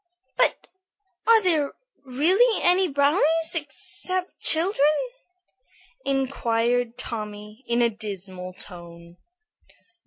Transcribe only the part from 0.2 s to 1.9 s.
"But are there